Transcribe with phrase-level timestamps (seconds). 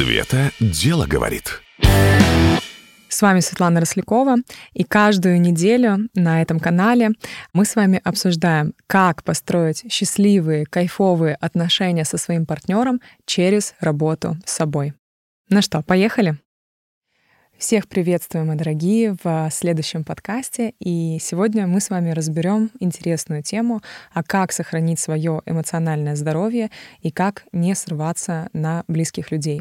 [0.00, 1.60] Света дело говорит.
[3.10, 4.36] С вами Светлана Рослякова,
[4.72, 7.10] и каждую неделю на этом канале
[7.52, 14.52] мы с вами обсуждаем, как построить счастливые, кайфовые отношения со своим партнером через работу с
[14.52, 14.94] собой.
[15.50, 16.38] Ну что, поехали?
[17.60, 20.72] Всех приветствуем, мои дорогие, в следующем подкасте.
[20.80, 23.82] И сегодня мы с вами разберем интересную тему,
[24.14, 26.70] а как сохранить свое эмоциональное здоровье
[27.02, 29.60] и как не срываться на близких людей.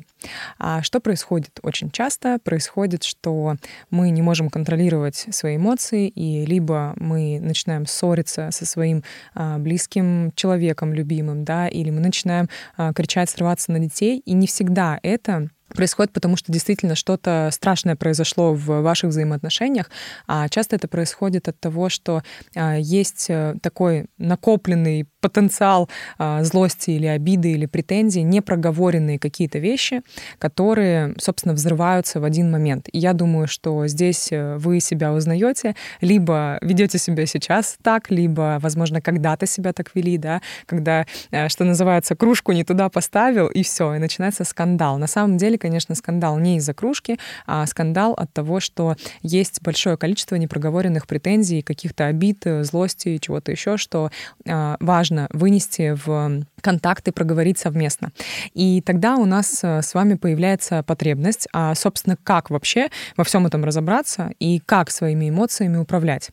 [0.57, 2.39] А что происходит очень часто?
[2.41, 3.57] Происходит, что
[3.89, 9.03] мы не можем контролировать свои эмоции, и либо мы начинаем ссориться со своим
[9.35, 14.47] а, близким человеком, любимым, да, или мы начинаем а, кричать, срываться на детей, и не
[14.47, 19.89] всегда это происходит потому, что действительно что-то страшное произошло в ваших взаимоотношениях,
[20.27, 22.23] а часто это происходит от того, что
[22.55, 30.01] а, есть э, такой накопленный потенциал а, злости или обиды или претензий, непроговоренные какие-то вещи,
[30.37, 32.87] которые, собственно, взрываются в один момент.
[32.91, 38.59] И я думаю, что здесь э, вы себя узнаете, либо ведете себя сейчас так, либо,
[38.61, 43.63] возможно, когда-то себя так вели, да, когда, э, что называется, кружку не туда поставил, и
[43.63, 44.97] все, и начинается скандал.
[44.97, 49.97] На самом деле, конечно, скандал не из-за кружки, а скандал от того, что есть большое
[49.97, 54.09] количество непроговоренных претензий, каких-то обид, злости, чего-то еще, что
[54.47, 58.11] а, важно вынести в контакты проговорить совместно.
[58.53, 63.45] И тогда у нас э, с вами появляется потребность, а, собственно, как вообще во всем
[63.45, 66.29] этом разобраться и как своими эмоциями управлять.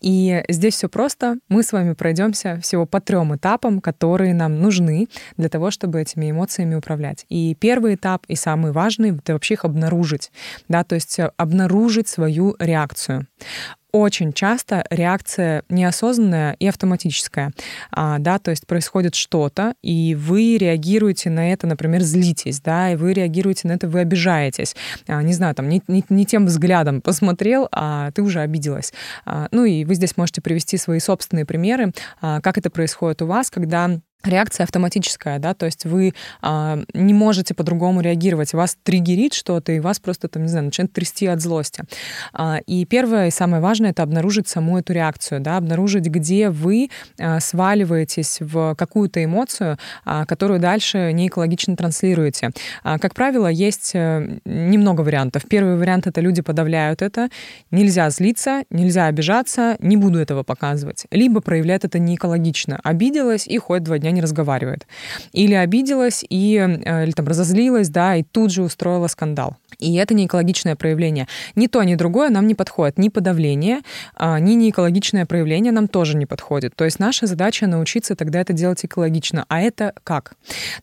[0.00, 1.38] И здесь все просто.
[1.48, 6.30] Мы с вами пройдемся всего по трем этапам, которые нам нужны для того, чтобы этими
[6.30, 7.26] эмоциями управлять.
[7.28, 10.30] И первый этап, и самый важный, это вообще их обнаружить.
[10.68, 13.26] Да, то есть э, обнаружить свою реакцию
[13.94, 17.52] очень часто реакция неосознанная и автоматическая,
[17.92, 22.96] а, да, то есть происходит что-то, и вы реагируете на это, например, злитесь, да, и
[22.96, 24.74] вы реагируете на это, вы обижаетесь,
[25.06, 28.92] а, не знаю, там, не, не, не тем взглядом посмотрел, а ты уже обиделась.
[29.24, 33.26] А, ну и вы здесь можете привести свои собственные примеры, а, как это происходит у
[33.26, 39.34] вас, когда реакция автоматическая, да, то есть вы а, не можете по-другому реагировать, вас триггерит
[39.34, 41.84] что-то, и вас просто, там, не знаю, начинает трясти от злости.
[42.32, 46.90] А, и первое и самое важное— это обнаружить саму эту реакцию, да, обнаружить, где вы
[47.18, 52.50] а, сваливаетесь в какую-то эмоцию, а, которую дальше не экологично транслируете.
[52.82, 55.42] А, как правило, есть э, немного вариантов.
[55.48, 57.28] Первый вариант— это люди подавляют это,
[57.70, 61.06] нельзя злиться, нельзя обижаться, не буду этого показывать.
[61.10, 62.80] Либо проявляют это не экологично.
[62.82, 64.86] Обиделась и ходит два дня не разговаривает.
[65.32, 69.56] Или обиделась и, э, или там разозлилась, да, и тут же устроила скандал.
[69.78, 71.28] И это не экологичное проявление.
[71.54, 72.98] Ни то, ни другое нам не подходит.
[72.98, 73.80] Ни подавление,
[74.14, 76.74] а, ни неэкологичное проявление нам тоже не подходит.
[76.76, 79.44] То есть наша задача научиться тогда это делать экологично.
[79.48, 80.34] А это как?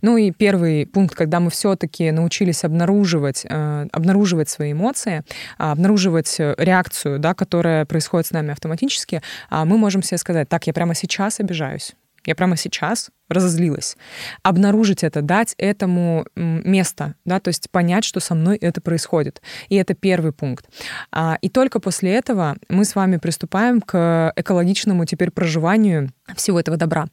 [0.01, 5.23] Ну и первый пункт, когда мы все-таки научились обнаруживать, э, обнаруживать свои эмоции,
[5.57, 10.67] а, обнаруживать реакцию, да, которая происходит с нами автоматически, а, мы можем себе сказать, так,
[10.67, 11.93] я прямо сейчас обижаюсь.
[12.25, 13.97] Я прямо сейчас разозлилась.
[14.43, 19.41] Обнаружить это, дать этому место, да, то есть понять, что со мной это происходит.
[19.69, 20.65] И это первый пункт.
[21.11, 26.77] А, и только после этого мы с вами приступаем к экологичному теперь проживанию всего этого
[26.77, 27.07] добра.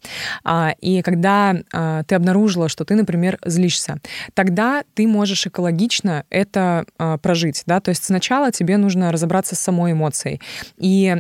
[0.44, 3.98] А, и когда а, ты обнаружила, что ты, например, злишься,
[4.34, 6.84] тогда ты можешь экологично это
[7.22, 10.40] прожить, да, то есть сначала тебе нужно разобраться с самой эмоцией.
[10.78, 11.16] И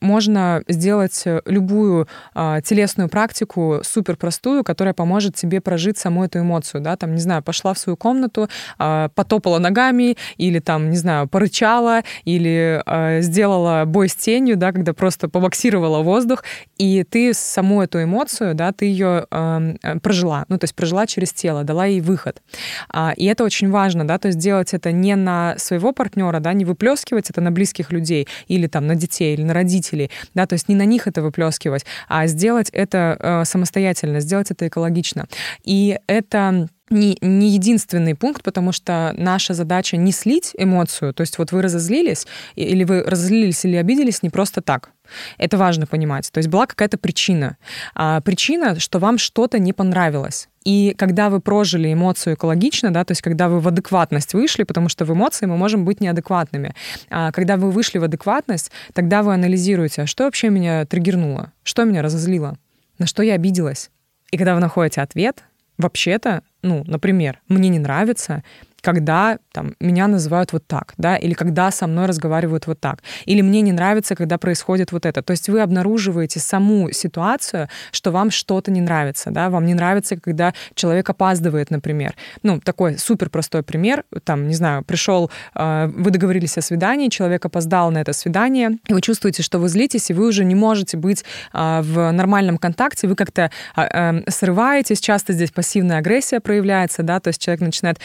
[0.00, 6.96] можно сделать любую телесную практику супер простую, которая поможет тебе прожить саму эту эмоцию, да,
[6.96, 8.48] там, не знаю, пошла в свою комнату,
[8.80, 14.72] э, потопала ногами, или там, не знаю, порычала, или э, сделала бой с тенью, да,
[14.72, 16.42] когда просто побоксировала воздух,
[16.78, 21.32] и ты саму эту эмоцию, да, ты ее э, прожила, ну, то есть прожила через
[21.32, 22.42] тело, дала ей выход.
[22.88, 26.52] А, и это очень важно, да, то есть делать это не на своего партнера, да,
[26.54, 30.54] не выплескивать это на близких людей, или там на детей, или на родителей, да, то
[30.54, 35.26] есть не на них это выплескивать, а сделать это э, самостоятельно, сделать это экологично.
[35.64, 41.38] И это не, не единственный пункт, потому что наша задача не слить эмоцию, то есть
[41.38, 42.26] вот вы разозлились,
[42.56, 44.90] или вы разозлились или обиделись не просто так.
[45.38, 46.30] Это важно понимать.
[46.32, 47.56] То есть была какая-то причина.
[47.94, 50.48] А причина, что вам что-то не понравилось.
[50.64, 54.88] И когда вы прожили эмоцию экологично, да, то есть когда вы в адекватность вышли, потому
[54.88, 56.74] что в эмоции мы можем быть неадекватными,
[57.10, 61.84] а когда вы вышли в адекватность, тогда вы анализируете, а что вообще меня триггернуло, что
[61.84, 62.56] меня разозлило,
[62.98, 63.90] на что я обиделась.
[64.34, 65.44] И когда вы находите ответ,
[65.78, 68.42] вообще-то, ну, например, мне не нравится,
[68.84, 73.40] когда там, меня называют вот так, да, или когда со мной разговаривают вот так, или
[73.40, 75.22] мне не нравится, когда происходит вот это.
[75.22, 80.16] То есть вы обнаруживаете саму ситуацию, что вам что-то не нравится, да, вам не нравится,
[80.16, 82.14] когда человек опаздывает, например.
[82.42, 87.46] Ну, такой супер простой пример, там, не знаю, пришел, э, вы договорились о свидании, человек
[87.46, 90.98] опоздал на это свидание, и вы чувствуете, что вы злитесь, и вы уже не можете
[90.98, 97.18] быть э, в нормальном контакте, вы как-то э, срываетесь, часто здесь пассивная агрессия проявляется, да,
[97.18, 97.98] то есть человек начинает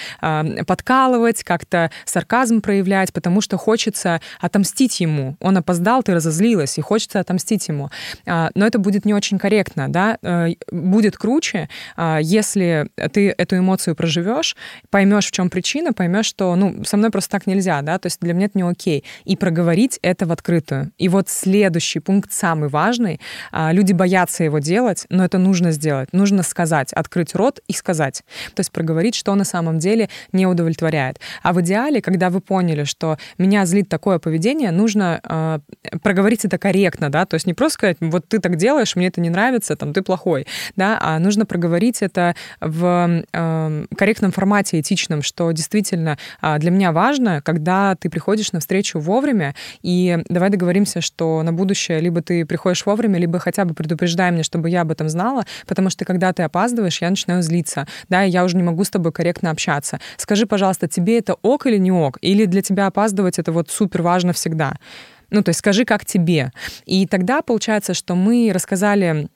[0.69, 5.35] подкалывать, как-то сарказм проявлять, потому что хочется отомстить ему.
[5.39, 7.89] Он опоздал, ты разозлилась, и хочется отомстить ему.
[8.27, 10.19] Но это будет не очень корректно, да,
[10.71, 11.69] будет круче,
[12.21, 14.55] если ты эту эмоцию проживешь,
[14.91, 18.19] поймешь, в чем причина, поймешь, что, ну, со мной просто так нельзя, да, то есть
[18.21, 19.03] для меня это не окей.
[19.25, 20.91] И проговорить это в открытую.
[20.99, 23.19] И вот следующий пункт, самый важный,
[23.51, 26.13] люди боятся его делать, но это нужно сделать.
[26.13, 28.21] Нужно сказать, открыть рот и сказать.
[28.53, 31.19] То есть проговорить, что на самом деле не удовлетворяет.
[31.41, 35.59] А в идеале, когда вы поняли, что меня злит такое поведение, нужно э,
[36.01, 39.21] проговорить это корректно, да, то есть не просто сказать, вот ты так делаешь, мне это
[39.21, 45.21] не нравится, там, ты плохой, да, а нужно проговорить это в э, корректном формате, этичном,
[45.21, 51.01] что действительно э, для меня важно, когда ты приходишь на встречу вовремя, и давай договоримся,
[51.01, 54.91] что на будущее либо ты приходишь вовремя, либо хотя бы предупреждай меня, чтобы я об
[54.91, 58.63] этом знала, потому что когда ты опаздываешь, я начинаю злиться, да, и я уже не
[58.63, 59.99] могу с тобой корректно общаться.
[60.17, 62.17] Скажи, пожалуйста, тебе это ок или не ок?
[62.21, 64.73] Или для тебя опаздывать это вот супер важно всегда?
[65.29, 66.51] Ну, то есть скажи, как тебе.
[66.85, 69.29] И тогда получается, что мы рассказали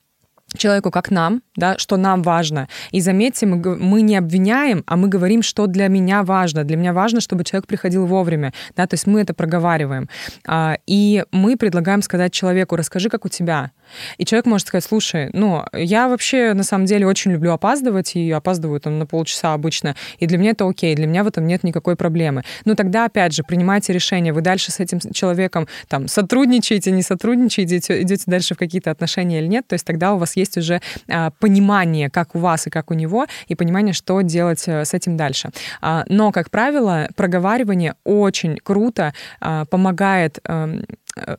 [0.58, 2.68] человеку, как нам, да, что нам важно.
[2.92, 6.64] И заметьте, мы, мы не обвиняем, а мы говорим, что для меня важно.
[6.64, 10.10] Для меня важно, чтобы человек приходил вовремя, да, то есть мы это проговариваем.
[10.48, 13.72] А, и мы предлагаем сказать человеку, расскажи, как у тебя.
[14.18, 18.32] И человек может сказать, слушай, ну, я вообще на самом деле очень люблю опаздывать, и
[18.32, 21.64] опаздываю там на полчаса обычно, и для меня это окей, для меня в этом нет
[21.64, 22.44] никакой проблемы.
[22.66, 28.02] Но тогда, опять же, принимайте решение, вы дальше с этим человеком там сотрудничаете, не сотрудничаете,
[28.02, 31.32] идете, дальше в какие-то отношения или нет, то есть тогда у вас есть уже а,
[31.40, 35.18] понимание, как у вас и как у него, и понимание, что делать э, с этим
[35.18, 35.50] дальше.
[35.82, 40.86] А, но, как правило, проговаривание очень круто а, помогает эм,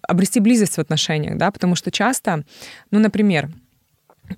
[0.02, 2.44] обрести близость в отношениях, да, потому что часто,
[2.90, 3.50] ну, например,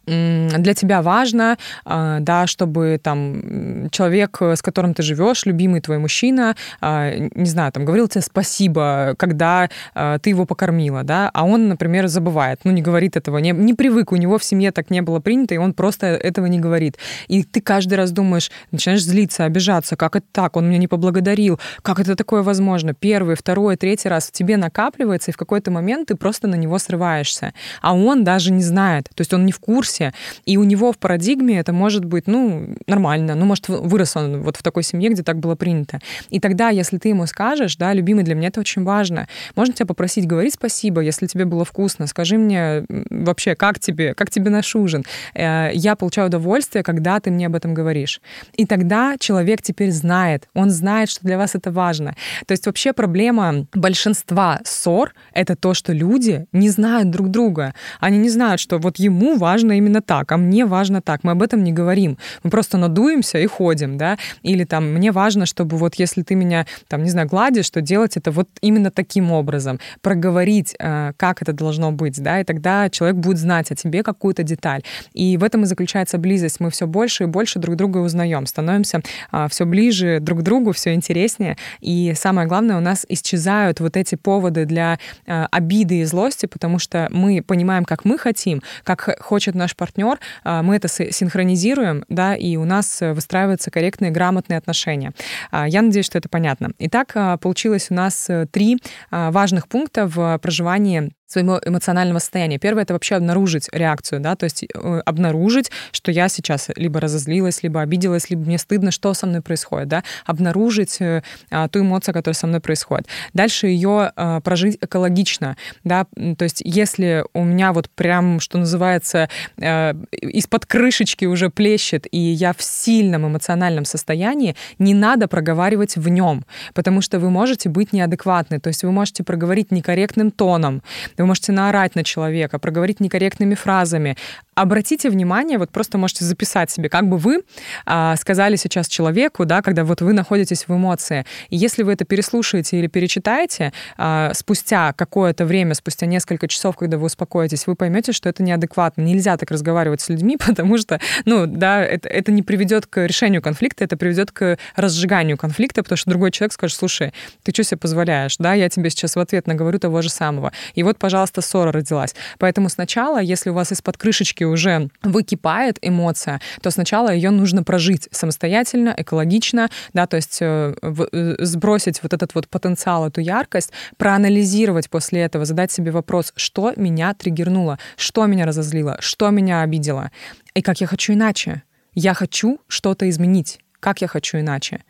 [0.07, 6.57] для тебя важно, а, да, чтобы там человек, с которым ты живешь, любимый твой мужчина,
[6.81, 11.69] а, не знаю, там говорил тебе спасибо, когда а, ты его покормила, да, а он,
[11.69, 15.03] например, забывает, ну не говорит этого, не, не привык, у него в семье так не
[15.03, 16.99] было принято, и он просто этого не говорит.
[17.29, 21.61] И ты каждый раз думаешь, начинаешь злиться, обижаться, как это так, он меня не поблагодарил,
[21.83, 22.95] как это такое возможно?
[22.95, 26.79] Первый, второй, третий раз в тебе накапливается, и в какой-то момент ты просто на него
[26.79, 30.13] срываешься, а он даже не знает, то есть он не в курсе, курсе,
[30.47, 34.57] и у него в парадигме это может быть, ну, нормально, ну, может, вырос он вот
[34.57, 36.01] в такой семье, где так было принято.
[36.31, 39.87] И тогда, если ты ему скажешь, да, любимый, для меня это очень важно, можно тебя
[39.87, 44.75] попросить говорить спасибо, если тебе было вкусно, скажи мне вообще, как тебе, как тебе наш
[44.75, 45.05] ужин.
[45.35, 48.23] Э, я получаю удовольствие, когда ты мне об этом говоришь.
[48.57, 52.15] И тогда человек теперь знает, он знает, что для вас это важно.
[52.47, 57.75] То есть вообще проблема большинства ссор— это то, что люди не знают друг друга.
[58.01, 61.25] Они не знают, что вот ему важно важно именно так, а мне важно так.
[61.25, 62.19] Мы об этом не говорим.
[62.45, 64.17] Мы просто надуемся и ходим, да.
[64.45, 68.17] Или там, мне важно, чтобы вот если ты меня, там, не знаю, гладишь, что делать
[68.17, 69.79] это вот именно таким образом.
[70.03, 74.43] Проговорить, э, как это должно быть, да, и тогда человек будет знать о тебе какую-то
[74.43, 74.83] деталь.
[75.15, 76.61] И в этом и заключается близость.
[76.61, 79.01] Мы все больше и больше друг друга узнаем, становимся
[79.33, 81.57] а, все ближе друг к другу, все интереснее.
[81.81, 86.79] И самое главное, у нас исчезают вот эти поводы для э, обиды и злости, потому
[86.79, 92.35] что мы понимаем, как мы хотим, как хочет наш партнер, а, мы это синхронизируем, да,
[92.35, 95.13] и у нас выстраиваются корректные, грамотные отношения.
[95.51, 96.71] А, я надеюсь, что это понятно.
[96.79, 98.79] Итак, а, получилось у нас э, три
[99.11, 102.59] важных пункта в проживании своего эмоционального состояния.
[102.59, 107.63] Первое— это вообще обнаружить реакцию, да, то есть э, обнаружить, что я сейчас либо разозлилась,
[107.63, 112.15] либо обиделась, либо мне стыдно, что со мной происходит, да, обнаружить э, а, ту эмоцию,
[112.15, 113.09] которая со мной происходит.
[113.33, 116.07] Дальше ее а, прожить экологично, да,
[116.39, 119.29] то есть если у меня вот прям, что называется,
[119.61, 126.09] а, из-под крышечки уже плещет, и я в сильном эмоциональном состоянии, не надо проговаривать в
[126.09, 130.83] нем, потому что вы можете быть неадекватны, то есть вы можете проговорить некорректным тоном,
[131.19, 134.17] вы можете наорать на человека, проговорить некорректными фразами.
[134.55, 137.43] обратите внимание, вот просто можете записать себе, как бы вы
[137.85, 141.27] а, сказали сейчас человеку, да, когда вот вы находитесь в эмоции.
[141.51, 146.97] И если вы это переслушаете или перечитаете, а, спустя какое-то время, спустя несколько часов, когда
[146.97, 149.03] вы успокоитесь, вы поймете, что это неадекватно.
[149.03, 153.43] Нельзя так разговаривать с людьми, потому что, ну, да, это, это не приведет к решению
[153.43, 157.79] конфликта, это приведет к разжиганию конфликта, потому что другой человек скажет, слушай, ты что себе
[157.79, 160.53] позволяешь, да, я тебе сейчас в ответ наговорю того же самого.
[160.75, 162.17] И вот, пожалуйста, ссора родилась.
[162.39, 168.09] Поэтому сначала, если у вас из-под крышечки уже выкипает эмоция, то сначала ее нужно прожить
[168.11, 174.91] самостоятельно, экологично, да, то есть э, э, сбросить вот этот вот потенциал, эту яркость, проанализировать
[174.91, 180.11] после этого, задать себе вопрос, что меня триггернуло, что меня разозлило, что меня обидело,
[180.55, 181.63] и как я хочу иначе.
[181.95, 183.61] Я хочу что-то изменить.
[183.79, 184.81] Как я хочу иначе?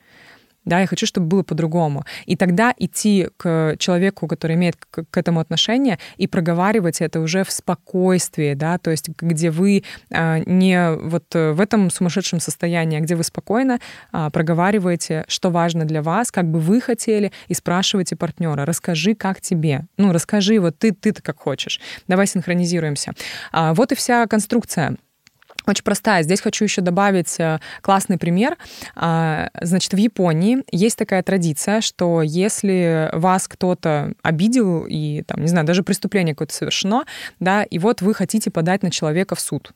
[0.67, 2.05] Да, я хочу, чтобы было по-другому.
[2.27, 7.45] И тогда идти к человеку, который имеет к, к этому отношение, и проговаривать это уже
[7.45, 13.01] в спокойствии, да, то есть где вы а, не вот в этом сумасшедшем состоянии, а
[13.01, 13.79] где вы спокойно
[14.13, 19.41] а, проговариваете, что важно для вас, как бы вы хотели, и спрашиваете партнера, расскажи, как
[19.41, 23.13] тебе, ну, расскажи, вот ты, ты-то как хочешь, давай синхронизируемся.
[23.53, 24.97] А, вот и вся конструкция
[25.73, 26.23] очень простая.
[26.23, 28.57] Здесь хочу еще добавить э, классный пример.
[28.95, 35.49] А, значит, в Японии есть такая традиция, что если вас кто-то обидел и, там, не
[35.49, 37.05] знаю, даже преступление какое-то совершено,
[37.41, 39.73] да, и вот вы хотите подать на человека в суд.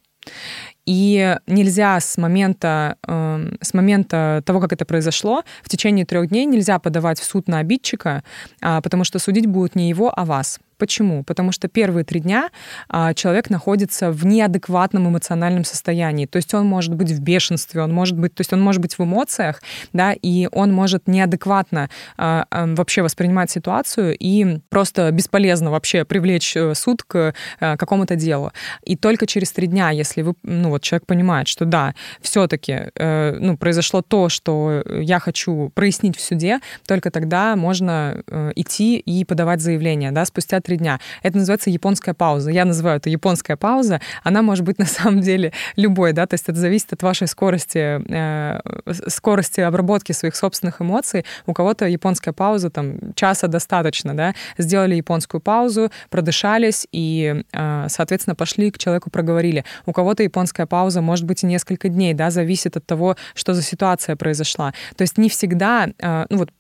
[0.87, 6.47] И нельзя с момента, э, с момента того, как это произошло, в течение трех дней
[6.47, 8.23] нельзя подавать в суд на обидчика,
[8.61, 10.59] э, потому что судить будут не его, а вас.
[10.81, 11.23] Почему?
[11.25, 12.49] Потому что первые три дня
[12.89, 16.25] а, человек находится в неадекватном эмоциональном состоянии.
[16.25, 18.97] То есть он может быть в бешенстве, он может быть, то есть он может быть
[18.97, 25.71] в эмоциях, да, и он может неадекватно а, а, вообще воспринимать ситуацию и просто бесполезно
[25.71, 28.51] вообще привлечь э, суд к а, какому-то делу.
[28.83, 33.37] И только через три дня, если вы, ну вот человек понимает, что да, все-таки э,
[33.39, 39.27] ну, произошло то, что я хочу прояснить в суде, только тогда можно э, идти и
[39.27, 41.01] подавать заявление, да, спустя три дня.
[41.25, 42.53] Это называется японская пауза.
[42.53, 44.01] Я называю это японская пауза.
[44.23, 48.01] Она может быть на самом деле любой, да, то есть это зависит от вашей скорости,
[48.09, 48.61] э,
[49.09, 51.25] скорости обработки своих собственных эмоций.
[51.47, 58.37] У кого-то японская пауза там часа достаточно, да, сделали японскую паузу, продышались и, э, соответственно,
[58.37, 59.65] пошли к человеку, проговорили.
[59.87, 63.63] У кого-то японская пауза может быть и несколько дней, да, зависит от того, что за
[63.63, 64.73] ситуация произошла.
[64.97, 66.51] То есть не всегда, э, ну вот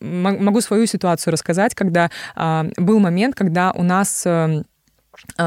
[0.00, 4.64] могу свою ситуацию рассказать, когда э, был момент, когда когда у нас эм,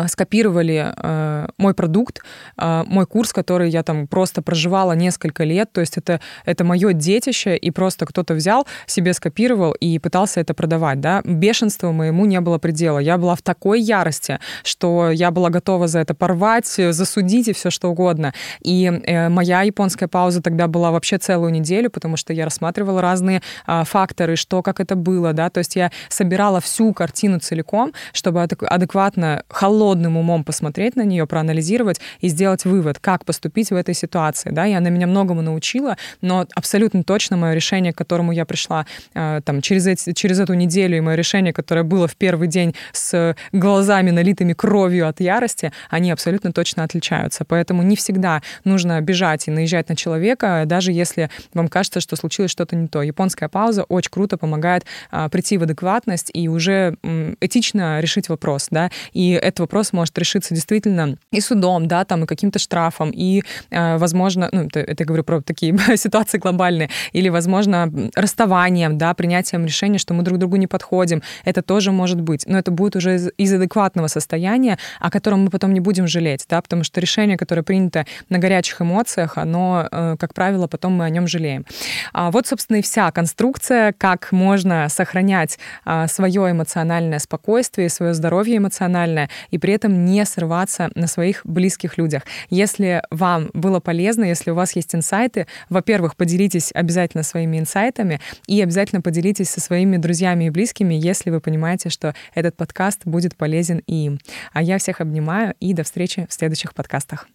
[0.08, 2.22] скопировали э, мой продукт,
[2.58, 5.72] э, мой курс, который я там просто проживала несколько лет.
[5.72, 10.54] То есть это, это мое детище, и просто кто-то взял, себе скопировал и пытался это
[10.54, 11.00] продавать.
[11.00, 11.22] Да?
[11.24, 13.00] Бешенства моему не было предела.
[13.00, 17.70] Я была в такой ярости, что я была готова за это порвать, засудить и все
[17.70, 18.34] что угодно.
[18.62, 23.42] И э, моя японская пауза тогда была вообще целую неделю, потому что я рассматривала разные
[23.68, 25.34] э, факторы, что, как это было.
[25.34, 25.50] Да?
[25.50, 32.02] То есть я собирала всю картину целиком, чтобы адекватно холодным умом посмотреть на нее, проанализировать
[32.20, 34.50] и сделать вывод, как поступить в этой ситуации.
[34.50, 34.68] Да?
[34.68, 39.40] И она меня многому научила, но абсолютно точно мое решение, к которому я пришла э,
[39.46, 43.38] там, через, эти, через эту неделю, и мое решение, которое было в первый день с
[43.54, 47.46] глазами, налитыми кровью от ярости, они абсолютно точно отличаются.
[47.46, 52.52] Поэтому не всегда нужно бежать и наезжать на человека, даже если вам кажется, что случилось
[52.52, 53.02] что-то не то.
[53.02, 58.68] Японская пауза очень круто помогает а, прийти в адекватность и уже м, этично решить вопрос.
[58.70, 58.92] Да?
[59.14, 63.98] И этот вопрос может решиться действительно и судом, да, там, и каким-то штрафом, и, э,
[63.98, 69.66] возможно, ну, это, это я говорю про такие ситуации глобальные, или, возможно, расставанием, да, принятием
[69.66, 71.22] решения, что мы друг другу не подходим.
[71.46, 72.46] Это тоже может быть.
[72.48, 76.46] Но это будет уже из, из адекватного состояния, о котором мы потом не будем жалеть,
[76.50, 81.06] да, потому что решение, которое принято на горячих эмоциях, оно, э, как правило, потом мы
[81.06, 81.66] о нем жалеем.
[82.14, 88.58] А вот, собственно, и вся конструкция, как можно сохранять а, свое эмоциональное спокойствие, свое здоровье
[88.58, 92.24] эмоциональное и при этом не срываться на своих близких людях.
[92.50, 98.62] Если вам было полезно, если у вас есть инсайты, во-первых, поделитесь обязательно своими инсайтами и
[98.62, 103.82] обязательно поделитесь со своими друзьями и близкими, если вы понимаете, что этот подкаст будет полезен
[103.88, 104.20] и им.
[104.54, 107.28] А я всех обнимаю и до встречи в следующих подкастах.